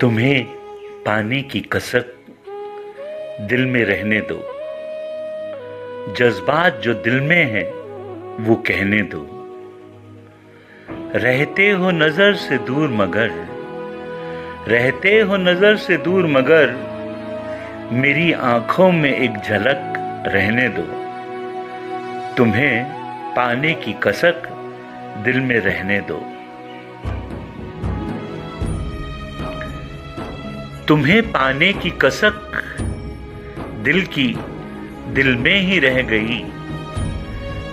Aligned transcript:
तुम्हें 0.00 0.44
पाने 1.04 1.42
की 1.42 1.60
कसक 1.60 2.06
दिल 3.40 3.66
में 3.66 3.84
रहने 3.84 4.20
दो। 4.20 4.36
जज्बात 6.14 6.74
जो 6.74 6.94
दिल 6.94 7.20
में 7.20 7.44
है, 7.44 7.62
वो 8.40 8.54
कहने 8.54 9.02
दो। 9.02 9.28
रहते 11.14 11.70
हो 11.70 11.90
नज़र 11.90 12.34
से 12.34 12.58
दूर 12.58 12.88
मगर, 12.88 13.30
रहते 14.68 15.20
हो 15.20 15.36
नज़र 15.36 15.76
से 15.76 15.96
दूर 15.96 16.26
मगर, 16.26 16.76
मेरी 17.92 18.32
आँखों 18.32 18.92
में 18.92 19.16
एक 19.16 19.36
झलक 19.36 19.92
रहने 20.26 20.68
दो। 20.68 20.86
तुम्हें 22.36 22.84
पाने 23.34 23.74
की 23.74 23.92
कसक 23.92 24.42
दिल 25.24 25.40
में 25.40 25.58
रहने 25.60 26.00
दो। 26.00 26.35
तुम्हें 30.88 31.32
पाने 31.32 31.72
की 31.72 31.90
कसक 31.90 32.34
दिल 33.84 34.02
की 34.02 34.36
दिल 35.08 35.36
में 35.36 35.60
ही 35.60 35.78
रह 35.78 36.02
गई। 36.02 36.38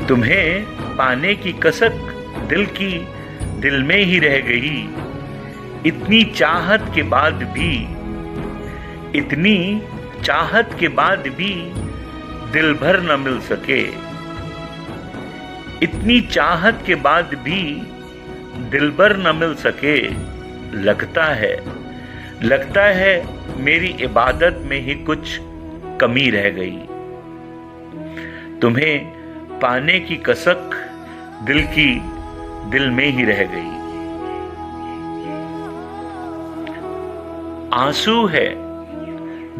तुम्हें 0.08 0.64
पाने 0.96 1.36
की 1.36 1.54
कसक 1.54 1.92
दिल 2.50 2.66
की 2.66 3.08
दिल 3.60 3.84
में 3.84 4.06
ही 4.06 4.20
रह 4.20 4.40
गई। 4.40 4.90
इतनी 5.86 6.24
चाहत 6.24 6.92
के 6.96 7.04
बाद 7.04 7.34
भी, 7.34 7.76
इतनी 9.20 9.82
चाहत 10.24 10.78
के 10.80 10.88
बाद 10.88 11.20
भी 11.20 11.72
दिल 12.52 12.74
भर 12.74 13.02
न 13.02 13.20
मिल 13.20 13.40
सके। 13.40 13.82
इतनी 15.84 16.22
चाहत 16.22 16.84
के 16.86 16.96
बाद 16.96 17.26
भी 17.26 17.82
दिल 18.70 18.90
भर 18.90 19.18
न 19.18 19.36
मिल 19.36 19.56
सके, 19.56 20.10
लगता 20.84 21.26
है। 21.26 21.83
लगता 22.42 22.84
है 22.84 23.28
मेरी 23.58 23.88
इबादत 23.88 24.62
में 24.62 24.80
ही 24.80 24.96
कुछ 24.96 25.40
कमी 26.02 26.30
रह 26.30 26.50
गई। 26.50 26.80
तुम्हें 28.60 29.06
पाने 29.60 30.00
की 30.00 30.16
कसक 30.16 30.90
दिल 31.44 31.64
की 31.64 32.02
दिल 32.70 32.90
में 32.90 33.06
ही 33.06 33.24
रह 33.24 33.44
गई। 33.44 33.84
आँसू 37.74 38.26
है, 38.26 38.50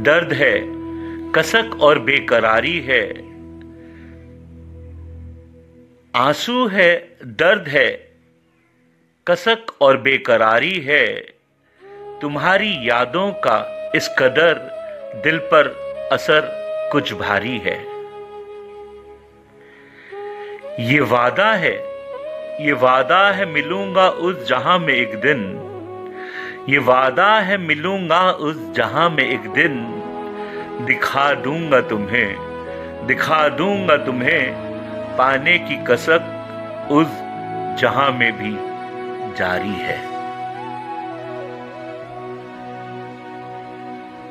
दर्द 0.04 0.34
है, 0.34 0.62
कसक 1.32 1.82
और 1.82 2.00
बेकरारी 2.00 2.80
है। 2.80 3.34
आँसू 6.16 6.68
है, 6.68 7.18
दर्द 7.26 7.68
है, 7.68 8.12
कसक 9.28 9.82
और 9.82 9.98
बेकरारी 9.98 10.80
है। 10.80 11.33
तुम्हारी 12.24 12.90
यादों 12.90 13.32
का 13.32 13.92
इस 13.96 14.08
कदर 14.20 14.54
दिल 15.24 15.38
पर 15.38 15.68
असर 16.12 16.42
कुछ 16.92 17.14
भारी 17.14 17.58
है। 17.58 17.76
ये 20.86 21.00
वादा 21.00 21.54
है, 21.54 21.74
ये 22.66 22.74
वादा 22.74 23.32
है 23.32 23.46
मिलूँगा 23.46 24.10
उस 24.10 24.48
जहाँ 24.48 24.80
में 24.80 24.94
एक 24.94 25.16
दिन। 25.22 25.44
ये 26.70 26.78
वादा 26.78 27.40
है 27.40 27.58
मिलूँगा 27.58 28.32
उस 28.32 28.72
जहाँ 28.76 29.10
में 29.10 29.24
एक 29.24 29.50
दिन। 29.50 29.76
दिखा 30.86 31.34
दूँगा 31.34 31.82
तुम्हें, 31.82 32.36
दिखा 33.08 33.50
दूँगा 33.50 33.98
तुम्हें 33.98 34.54
पाने 35.18 35.58
की 35.58 35.84
कसक 35.84 36.88
उस 36.92 37.08
जहाँ 37.82 38.12
में 38.12 38.32
भी 38.32 38.56
जारी 39.36 39.76
है। 39.82 40.13